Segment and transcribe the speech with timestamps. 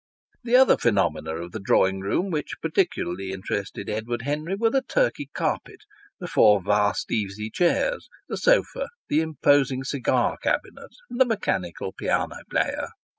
[0.43, 5.29] The other phenomena of the drawing room which particularly interested Edward Henry were the Turkey
[5.31, 5.81] carpet,
[6.19, 12.39] the four vast easy chairs, the sofa, the imposing cigar cabinet and the mechanical piano
[12.49, 12.87] player.